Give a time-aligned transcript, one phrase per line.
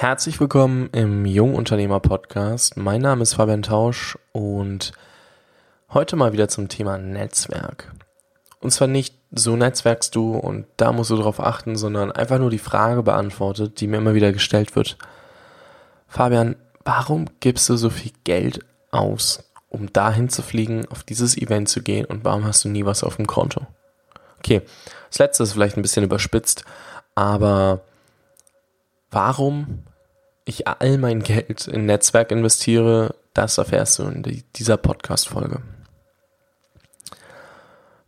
[0.00, 2.76] Herzlich willkommen im Jungunternehmer Podcast.
[2.76, 4.92] Mein Name ist Fabian Tausch und
[5.92, 7.92] heute mal wieder zum Thema Netzwerk.
[8.60, 12.50] Und zwar nicht so netzwerkst du und da musst du drauf achten, sondern einfach nur
[12.50, 14.98] die Frage beantwortet, die mir immer wieder gestellt wird.
[16.06, 16.54] Fabian,
[16.84, 21.82] warum gibst du so viel Geld aus, um dahin zu fliegen, auf dieses Event zu
[21.82, 23.66] gehen und warum hast du nie was auf dem Konto?
[24.38, 24.62] Okay,
[25.08, 26.64] das letzte ist vielleicht ein bisschen überspitzt,
[27.16, 27.80] aber
[29.10, 29.82] warum
[30.48, 35.60] ich all mein Geld in Netzwerk investiere, das erfährst du in dieser Podcast-Folge.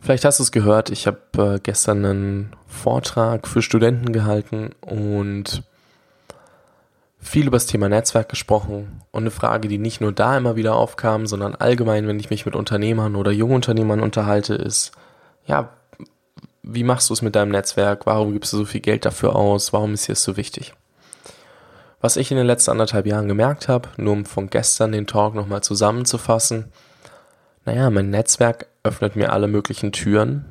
[0.01, 5.63] Vielleicht hast du es gehört, ich habe äh, gestern einen Vortrag für Studenten gehalten und
[7.19, 10.75] viel über das Thema Netzwerk gesprochen und eine Frage, die nicht nur da immer wieder
[10.75, 14.93] aufkam, sondern allgemein, wenn ich mich mit Unternehmern oder Jungunternehmern unterhalte, ist,
[15.45, 15.69] ja,
[16.63, 18.07] wie machst du es mit deinem Netzwerk?
[18.07, 19.75] Warum gibst du so viel Geld dafür aus?
[19.75, 20.73] Warum ist dir es so wichtig?
[22.01, 25.35] Was ich in den letzten anderthalb Jahren gemerkt habe, nur um von gestern den Talk
[25.35, 26.73] nochmal zusammenzufassen,
[27.65, 30.45] naja, mein Netzwerk öffnet mir alle möglichen Türen.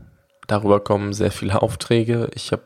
[0.48, 2.30] Darüber kommen sehr viele Aufträge.
[2.36, 2.64] Ich habe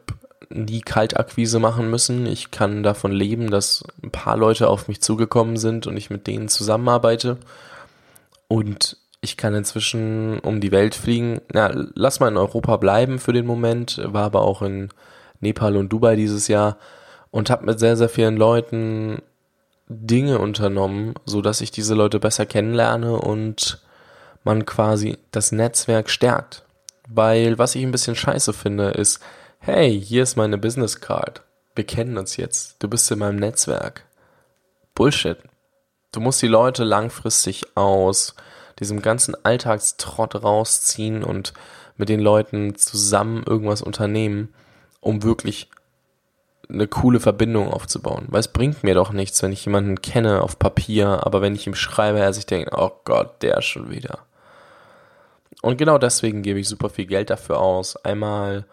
[0.49, 2.25] nie Kaltakquise machen müssen.
[2.25, 6.27] Ich kann davon leben, dass ein paar Leute auf mich zugekommen sind und ich mit
[6.27, 7.37] denen zusammenarbeite.
[8.47, 11.41] Und ich kann inzwischen um die Welt fliegen.
[11.53, 14.01] Na, lass mal in Europa bleiben für den Moment.
[14.03, 14.89] War aber auch in
[15.39, 16.77] Nepal und Dubai dieses Jahr
[17.33, 19.23] und habe mit sehr, sehr vielen Leuten
[19.87, 23.81] Dinge unternommen, so dass ich diese Leute besser kennenlerne und
[24.43, 26.63] man quasi das Netzwerk stärkt.
[27.09, 29.19] Weil was ich ein bisschen scheiße finde, ist,
[29.57, 31.41] hey, hier ist meine Business Card.
[31.73, 32.75] Wir kennen uns jetzt.
[32.83, 34.05] Du bist in meinem Netzwerk.
[34.93, 35.37] Bullshit.
[36.11, 38.35] Du musst die Leute langfristig aus
[38.77, 41.53] diesem ganzen Alltagstrott rausziehen und
[41.97, 44.53] mit den Leuten zusammen irgendwas unternehmen,
[44.99, 45.71] um wirklich
[46.69, 48.25] eine coole Verbindung aufzubauen.
[48.29, 51.67] Weil es bringt mir doch nichts, wenn ich jemanden kenne auf Papier, aber wenn ich
[51.67, 54.19] ihm schreibe, er sich denkt, oh Gott, der schon wieder.
[55.61, 58.65] Und genau deswegen gebe ich super viel Geld dafür aus, einmal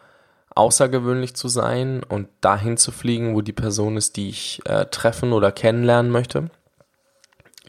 [0.54, 5.32] außergewöhnlich zu sein und dahin zu fliegen, wo die Person ist, die ich äh, treffen
[5.32, 6.50] oder kennenlernen möchte.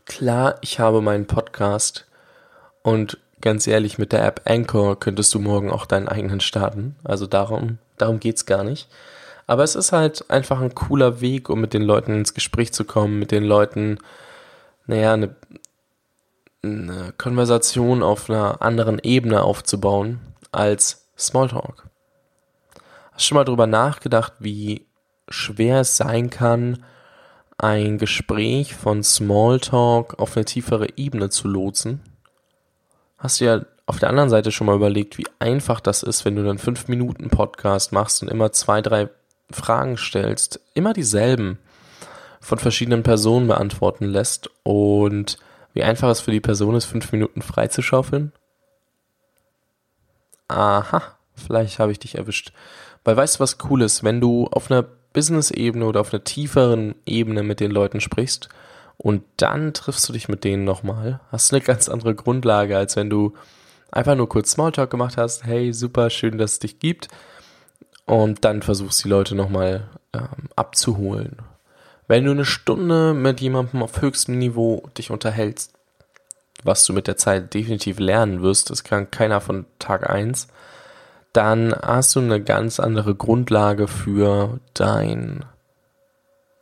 [0.05, 2.07] Klar, ich habe meinen Podcast
[2.81, 6.95] und ganz ehrlich, mit der App Anchor könntest du morgen auch deinen eigenen starten.
[7.03, 8.87] Also darum, darum geht's gar nicht.
[9.51, 12.85] Aber es ist halt einfach ein cooler Weg, um mit den Leuten ins Gespräch zu
[12.85, 13.97] kommen, mit den Leuten,
[14.85, 15.35] naja, eine,
[16.63, 20.21] eine Konversation auf einer anderen Ebene aufzubauen
[20.53, 21.89] als Smalltalk.
[23.11, 24.87] Hast du schon mal drüber nachgedacht, wie
[25.27, 26.85] schwer es sein kann,
[27.57, 31.99] ein Gespräch von Smalltalk auf eine tiefere Ebene zu lotsen?
[33.17, 36.37] Hast du ja auf der anderen Seite schon mal überlegt, wie einfach das ist, wenn
[36.37, 39.09] du dann fünf Minuten Podcast machst und immer zwei, drei
[39.53, 41.59] Fragen stellst, immer dieselben
[42.39, 45.37] von verschiedenen Personen beantworten lässt und
[45.73, 48.33] wie einfach es für die Person ist, fünf Minuten freizuschaufeln?
[50.47, 51.01] Aha,
[51.35, 52.51] vielleicht habe ich dich erwischt.
[53.03, 56.95] Weil weißt du, was cool ist, wenn du auf einer Business-Ebene oder auf einer tieferen
[57.05, 58.49] Ebene mit den Leuten sprichst
[58.97, 62.95] und dann triffst du dich mit denen nochmal, hast du eine ganz andere Grundlage, als
[62.95, 63.33] wenn du
[63.91, 65.43] einfach nur kurz Smalltalk gemacht hast.
[65.45, 67.07] Hey, super, schön, dass es dich gibt
[68.11, 71.37] und dann versuchst die Leute nochmal ähm, abzuholen.
[72.09, 75.71] Wenn du eine Stunde mit jemandem auf höchstem Niveau dich unterhältst,
[76.61, 80.49] was du mit der Zeit definitiv lernen wirst, das kann keiner von Tag 1,
[81.31, 85.45] dann hast du eine ganz andere Grundlage für dein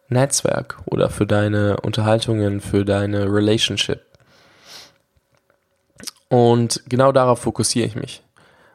[0.07, 4.01] Netzwerk oder für deine Unterhaltungen, für deine Relationship.
[6.27, 8.21] Und genau darauf fokussiere ich mich.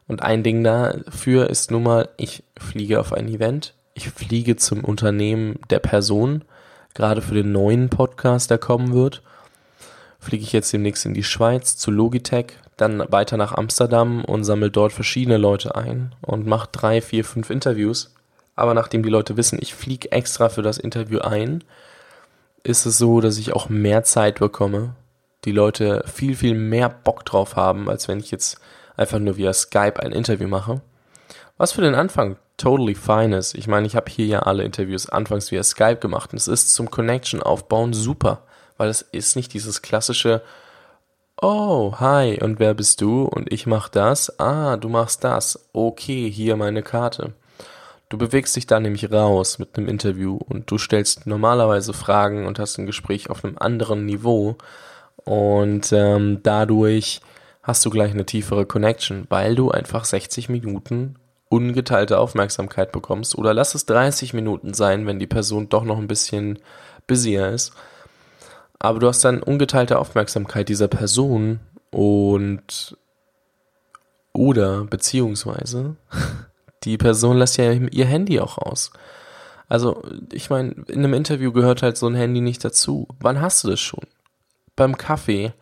[0.07, 4.85] Und ein Ding dafür ist nun mal, ich fliege auf ein Event, ich fliege zum
[4.85, 6.45] Unternehmen der Person,
[6.95, 9.23] gerade für den neuen Podcast, der kommen wird.
[10.19, 14.71] Fliege ich jetzt demnächst in die Schweiz zu Logitech, dann weiter nach Amsterdam und sammle
[14.71, 18.15] dort verschiedene Leute ein und mache drei, vier, fünf Interviews.
[18.57, 21.65] Aber nachdem die Leute wissen, ich fliege extra für das Interview ein,
[22.63, 24.95] ist es so, dass ich auch mehr Zeit bekomme.
[25.45, 28.61] Die Leute viel, viel mehr Bock drauf haben, als wenn ich jetzt
[28.97, 30.81] einfach nur via Skype ein Interview mache.
[31.57, 33.55] Was für den Anfang totally fine ist.
[33.55, 36.75] Ich meine, ich habe hier ja alle Interviews anfangs via Skype gemacht und es ist
[36.75, 38.43] zum Connection aufbauen super,
[38.77, 40.43] weil es ist nicht dieses klassische
[41.43, 43.25] Oh, hi, und wer bist du?
[43.25, 44.39] Und ich mach das.
[44.39, 45.69] Ah, du machst das.
[45.73, 47.35] Okay, hier meine Karte.
[48.09, 52.61] Du bewegst dich da nämlich raus mit einem Interview und du stellst normalerweise Fragen und
[52.61, 54.57] hast ein Gespräch auf einem anderen Niveau
[55.25, 57.21] und ähm, dadurch
[57.65, 61.17] hast du gleich eine tiefere Connection, weil du einfach 60 Minuten
[61.49, 63.37] ungeteilte Aufmerksamkeit bekommst.
[63.37, 66.59] Oder lass es 30 Minuten sein, wenn die Person doch noch ein bisschen
[67.07, 67.73] busier ist.
[68.79, 72.99] Aber du hast dann ungeteilte Aufmerksamkeit dieser Person und
[74.35, 75.97] oder beziehungsweise
[76.85, 78.91] die Person lässt ja ihr Handy auch aus.
[79.69, 80.03] Also,
[80.33, 83.09] ich meine, in einem Interview gehört halt so ein Handy nicht dazu.
[83.21, 84.05] Wann hast du das schon?
[84.77, 85.55] Beim Kaffee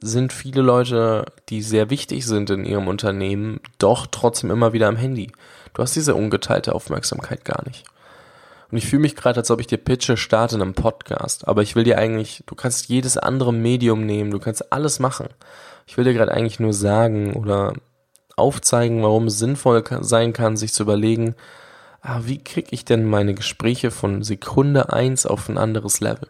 [0.00, 4.96] sind viele Leute, die sehr wichtig sind in ihrem Unternehmen, doch trotzdem immer wieder am
[4.96, 5.32] Handy.
[5.72, 7.84] Du hast diese ungeteilte Aufmerksamkeit gar nicht.
[8.70, 11.46] Und ich fühle mich gerade, als ob ich dir pitche, starte in einem Podcast.
[11.46, 15.28] Aber ich will dir eigentlich, du kannst jedes andere Medium nehmen, du kannst alles machen.
[15.86, 17.74] Ich will dir gerade eigentlich nur sagen oder
[18.36, 21.36] aufzeigen, warum es sinnvoll sein kann, sich zu überlegen,
[22.00, 26.28] ah, wie kriege ich denn meine Gespräche von Sekunde eins auf ein anderes Level?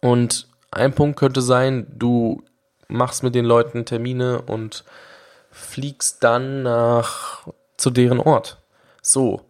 [0.00, 0.46] Und
[0.76, 2.42] ein Punkt könnte sein, du
[2.88, 4.84] machst mit den Leuten Termine und
[5.50, 7.46] fliegst dann nach
[7.76, 8.58] zu deren Ort.
[9.02, 9.42] So,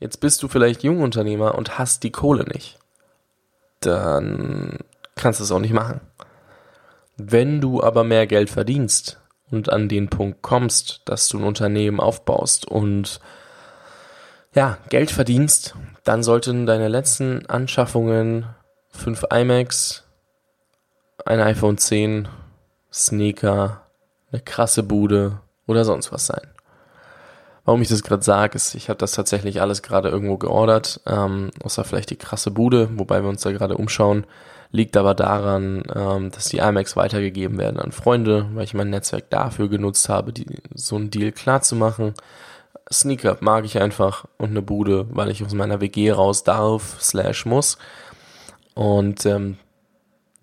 [0.00, 2.78] jetzt bist du vielleicht Jungunternehmer und hast die Kohle nicht.
[3.80, 4.78] Dann
[5.16, 6.00] kannst du es auch nicht machen.
[7.16, 9.20] Wenn du aber mehr Geld verdienst
[9.50, 13.20] und an den Punkt kommst, dass du ein Unternehmen aufbaust und
[14.54, 15.74] ja, Geld verdienst,
[16.04, 18.46] dann sollten deine letzten Anschaffungen
[18.90, 20.04] 5 iMacs,
[21.24, 22.28] ein iPhone 10,
[22.92, 23.82] Sneaker,
[24.30, 26.48] eine krasse Bude oder sonst was sein.
[27.64, 31.50] Warum ich das gerade sage, ist, ich habe das tatsächlich alles gerade irgendwo geordert, ähm,
[31.62, 34.26] außer vielleicht die krasse Bude, wobei wir uns da gerade umschauen,
[34.72, 39.30] liegt aber daran, ähm, dass die iMacs weitergegeben werden an Freunde, weil ich mein Netzwerk
[39.30, 42.14] dafür genutzt habe, die, so einen Deal klar zu machen.
[42.92, 47.46] Sneaker mag ich einfach und eine Bude, weil ich aus meiner WG raus darf, slash
[47.46, 47.78] muss
[48.74, 49.58] und ähm,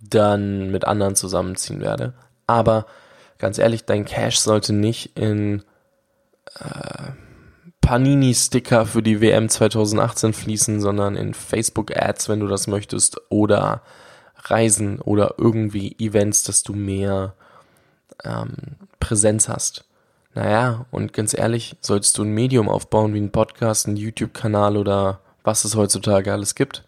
[0.02, 2.14] dann mit anderen zusammenziehen werde.
[2.48, 2.86] Aber
[3.38, 5.64] ganz ehrlich, dein Cash sollte nicht in
[6.60, 7.12] äh,
[7.82, 13.82] Panini-Sticker für die WM 2018 fließen, sondern in Facebook-Ads, wenn du das möchtest, oder
[14.36, 17.34] Reisen oder irgendwie Events, dass du mehr
[18.24, 19.86] ähm, Präsenz hast.
[20.36, 25.22] Naja, und ganz ehrlich, solltest du ein Medium aufbauen wie ein Podcast, ein YouTube-Kanal oder
[25.44, 26.84] was es heutzutage alles gibt,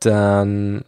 [0.00, 0.84] dann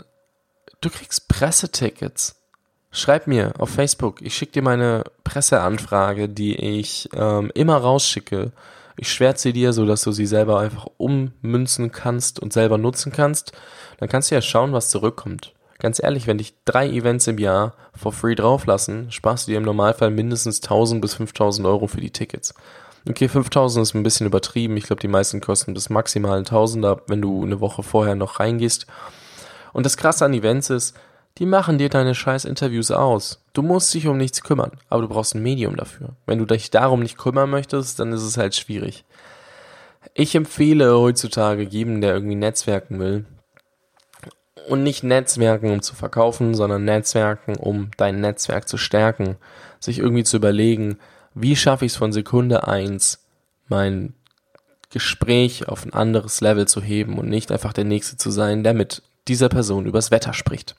[0.81, 2.43] du kriegst Pressetickets.
[2.91, 8.53] Schreib mir auf Facebook, ich schicke dir meine Presseanfrage, die ich ähm, immer rausschicke.
[8.97, 13.53] Ich schwärze sie dir, sodass du sie selber einfach ummünzen kannst und selber nutzen kannst.
[13.99, 15.53] Dann kannst du ja schauen, was zurückkommt.
[15.79, 19.65] Ganz ehrlich, wenn dich drei Events im Jahr for free drauflassen, sparst du dir im
[19.65, 22.55] Normalfall mindestens 1000 bis 5000 Euro für die Tickets.
[23.09, 24.77] Okay, 5000 ist ein bisschen übertrieben.
[24.77, 28.87] Ich glaube, die meisten kosten bis maximal 1000er, wenn du eine Woche vorher noch reingehst.
[29.77, 30.97] Und das Krasse an Events ist,
[31.37, 33.45] die machen dir deine scheiß Interviews aus.
[33.53, 36.17] Du musst dich um nichts kümmern, aber du brauchst ein Medium dafür.
[36.25, 39.05] Wenn du dich darum nicht kümmern möchtest, dann ist es halt schwierig.
[40.15, 43.27] Ich empfehle heutzutage jedem, der irgendwie netzwerken will,
[44.67, 49.37] und nicht Netzwerken, um zu verkaufen, sondern Netzwerken, um dein Netzwerk zu stärken.
[49.79, 50.97] Sich irgendwie zu überlegen,
[51.35, 53.27] wie schaffe ich es von Sekunde eins,
[53.69, 54.15] mein
[54.89, 58.73] Gespräch auf ein anderes Level zu heben und nicht einfach der Nächste zu sein, der
[58.73, 60.77] mit dieser Person übers Wetter spricht.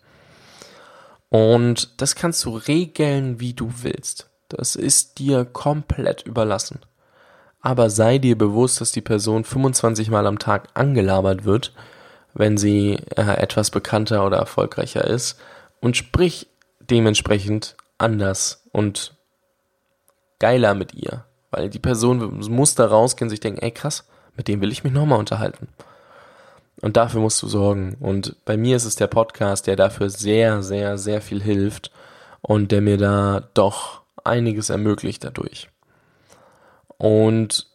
[1.29, 4.29] Und das kannst du regeln, wie du willst.
[4.49, 6.79] Das ist dir komplett überlassen.
[7.59, 11.73] Aber sei dir bewusst, dass die Person 25 Mal am Tag angelabert wird,
[12.33, 15.37] wenn sie äh, etwas bekannter oder erfolgreicher ist
[15.81, 16.47] und sprich
[16.79, 19.15] dementsprechend anders und
[20.39, 21.25] geiler mit ihr.
[21.51, 24.83] Weil die Person muss da rausgehen und sich denken, ey krass, mit dem will ich
[24.83, 25.67] mich nochmal unterhalten.
[26.81, 27.97] Und dafür musst du sorgen.
[27.99, 31.91] Und bei mir ist es der Podcast, der dafür sehr, sehr, sehr viel hilft
[32.41, 35.69] und der mir da doch einiges ermöglicht dadurch.
[36.97, 37.67] Und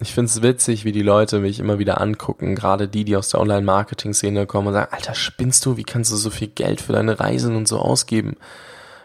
[0.00, 3.30] ich finde es witzig, wie die Leute mich immer wieder angucken, gerade die, die aus
[3.30, 6.92] der Online-Marketing-Szene kommen und sagen, Alter, spinnst du, wie kannst du so viel Geld für
[6.92, 8.36] deine Reisen und so ausgeben?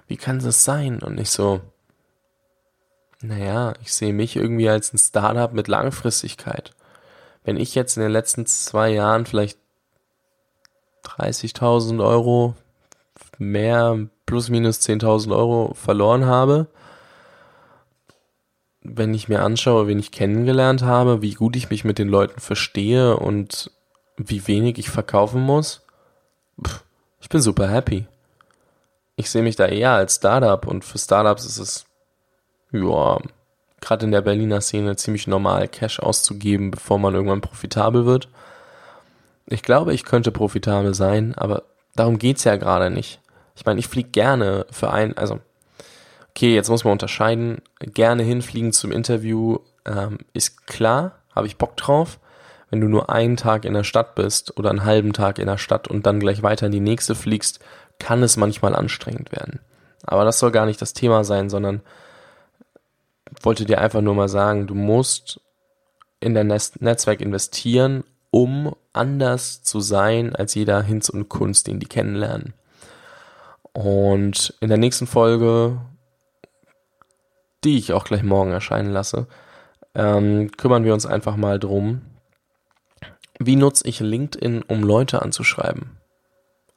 [0.07, 1.01] Wie kann das sein?
[1.01, 1.61] Und ich so,
[3.21, 6.71] naja, ich sehe mich irgendwie als ein Startup mit Langfristigkeit.
[7.43, 9.57] Wenn ich jetzt in den letzten zwei Jahren vielleicht
[11.05, 12.55] 30.000 Euro
[13.37, 16.67] mehr, plus minus 10.000 Euro verloren habe,
[18.81, 22.39] wenn ich mir anschaue, wen ich kennengelernt habe, wie gut ich mich mit den Leuten
[22.39, 23.71] verstehe und
[24.17, 25.81] wie wenig ich verkaufen muss,
[26.61, 26.83] pff,
[27.19, 28.05] ich bin super happy.
[29.15, 31.85] Ich sehe mich da eher als Startup und für Startups ist es,
[32.71, 33.19] ja,
[33.83, 38.29] gerade in der Berliner Szene ziemlich normal, Cash auszugeben, bevor man irgendwann profitabel wird.
[39.45, 41.63] Ich glaube, ich könnte profitabel sein, aber
[41.95, 43.19] darum geht's ja gerade nicht.
[43.55, 45.39] Ich meine, ich fliege gerne für ein, also
[46.29, 51.77] okay, jetzt muss man unterscheiden, gerne hinfliegen zum Interview ähm, ist klar, habe ich Bock
[51.77, 52.19] drauf.
[52.69, 55.59] Wenn du nur einen Tag in der Stadt bist oder einen halben Tag in der
[55.59, 57.59] Stadt und dann gleich weiter in die nächste fliegst,
[57.99, 59.59] kann es manchmal anstrengend werden.
[60.03, 61.81] Aber das soll gar nicht das Thema sein, sondern
[63.43, 65.39] wollte dir einfach nur mal sagen, du musst
[66.19, 71.87] in dein Netzwerk investieren, um anders zu sein als jeder Hinz und Kunst, den die
[71.87, 72.53] kennenlernen.
[73.73, 75.81] Und in der nächsten Folge,
[77.63, 79.27] die ich auch gleich morgen erscheinen lasse,
[79.95, 82.01] ähm, kümmern wir uns einfach mal drum,
[83.39, 85.97] wie nutze ich LinkedIn, um Leute anzuschreiben?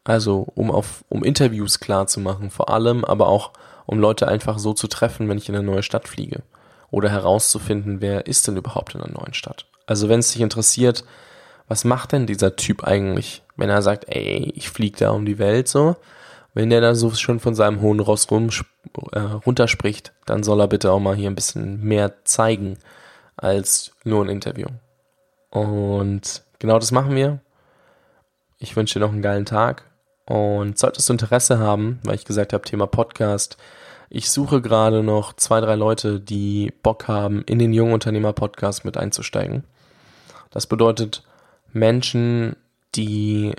[0.04, 3.52] Also, um auf, um Interviews klar zu machen, vor allem, aber auch,
[3.86, 6.42] um Leute einfach so zu treffen, wenn ich in eine neue Stadt fliege.
[6.90, 9.66] Oder herauszufinden, wer ist denn überhaupt in einer neuen Stadt.
[9.86, 11.04] Also, wenn es dich interessiert,
[11.68, 15.38] was macht denn dieser Typ eigentlich, wenn er sagt, ey, ich fliege da um die
[15.38, 15.96] Welt so?
[16.54, 18.48] Wenn der da so schon von seinem hohen Ross rum,
[19.12, 22.78] äh, runterspricht, dann soll er bitte auch mal hier ein bisschen mehr zeigen
[23.36, 24.68] als nur ein Interview.
[25.50, 27.40] Und genau das machen wir.
[28.58, 29.84] Ich wünsche dir noch einen geilen Tag.
[30.26, 33.56] Und solltest du Interesse haben, weil ich gesagt habe, Thema Podcast,
[34.08, 38.96] ich suche gerade noch zwei, drei Leute, die Bock haben, in den Jungunternehmer Podcast mit
[38.96, 39.64] einzusteigen.
[40.50, 41.22] Das bedeutet
[41.72, 42.56] Menschen,
[42.94, 43.54] die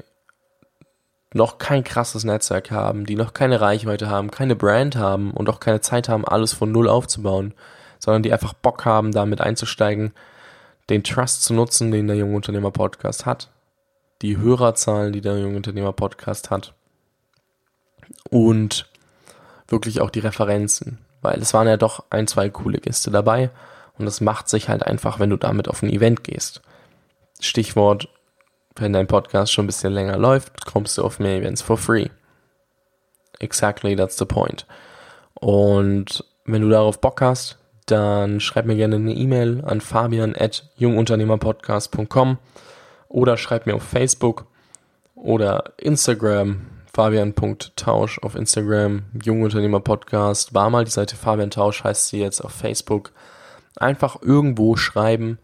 [1.34, 5.60] noch kein krasses Netzwerk haben, die noch keine Reichweite haben, keine Brand haben und auch
[5.60, 7.54] keine Zeit haben, alles von Null aufzubauen,
[8.00, 10.14] sondern die einfach Bock haben, damit einzusteigen,
[10.90, 13.50] den Trust zu nutzen, den der Jungunternehmer Podcast hat,
[14.22, 16.74] die Hörerzahlen, die der Jungunternehmer Podcast hat
[18.30, 18.90] und
[19.68, 23.52] wirklich auch die Referenzen, weil es waren ja doch ein, zwei coole Gäste dabei
[23.98, 26.62] und das macht sich halt einfach, wenn du damit auf ein Event gehst.
[27.40, 28.10] Stichwort,
[28.76, 32.10] wenn dein Podcast schon ein bisschen länger läuft, kommst du auf mehr Events for free.
[33.40, 34.66] Exactly, that's the point.
[35.36, 40.70] Und wenn du darauf Bock hast, dann schreib mir gerne eine E-Mail an fabian at
[40.78, 42.38] jungunternehmerpodcast.com
[43.10, 44.46] oder schreib mir auf Facebook
[45.16, 46.62] oder Instagram
[46.98, 53.12] fabian.tausch auf Instagram, Jungunternehmerpodcast, war mal die Seite Fabian Tausch, heißt sie jetzt auf Facebook.
[53.76, 55.38] Einfach irgendwo schreiben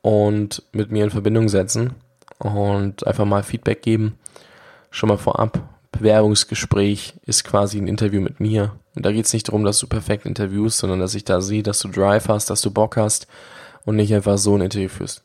[0.00, 1.94] und mit mir in Verbindung setzen
[2.38, 4.16] und einfach mal Feedback geben.
[4.92, 5.60] Schon mal vorab.
[5.90, 8.76] Bewerbungsgespräch ist quasi ein Interview mit mir.
[8.94, 11.64] Und da geht es nicht darum, dass du perfekt interviewst, sondern dass ich da sehe,
[11.64, 13.26] dass du Drive hast, dass du Bock hast
[13.84, 15.24] und nicht einfach so ein Interview führst.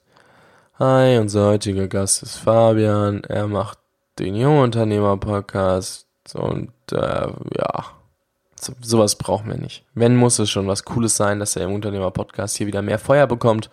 [0.79, 3.23] Hi, unser heutiger Gast ist Fabian.
[3.23, 3.79] Er macht
[4.19, 6.05] den Jungunternehmer-Podcast
[6.35, 7.85] und äh, ja,
[8.61, 9.85] so, sowas brauchen wir nicht.
[9.95, 13.71] Wenn, muss es schon was Cooles sein, dass der Jungunternehmer-Podcast hier wieder mehr Feuer bekommt,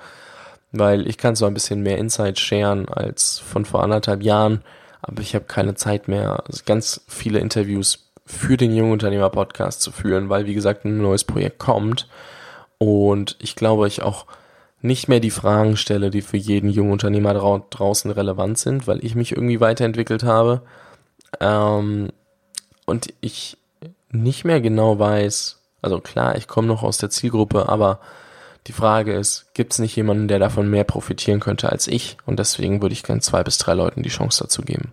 [0.73, 4.65] weil ich kann so ein bisschen mehr Insight sharen als von vor anderthalb Jahren,
[5.03, 10.31] aber ich habe keine Zeit mehr, ganz viele Interviews für den Jungunternehmer Podcast zu führen,
[10.31, 12.09] weil wie gesagt ein neues Projekt kommt
[12.79, 14.25] und ich glaube, ich auch
[14.85, 19.15] nicht mehr die Fragen stelle, die für jeden Jungunternehmer drau draußen relevant sind, weil ich
[19.15, 20.61] mich irgendwie weiterentwickelt habe
[21.41, 22.11] ähm,
[22.85, 23.57] und ich
[24.11, 27.99] nicht mehr genau weiß, also klar, ich komme noch aus der Zielgruppe, aber
[28.67, 32.19] die Frage ist, gibt es nicht jemanden, der davon mehr profitieren könnte als ich?
[32.27, 34.93] Und deswegen würde ich gerne zwei bis drei Leuten die Chance dazu geben.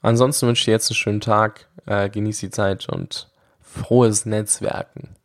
[0.00, 5.16] Ansonsten wünsche ich dir jetzt einen schönen Tag, äh, genieß die Zeit und frohes Netzwerken.